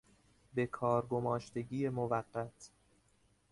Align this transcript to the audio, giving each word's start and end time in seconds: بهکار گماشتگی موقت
بهکار 0.53 1.05
گماشتگی 1.07 1.87
موقت 1.89 2.69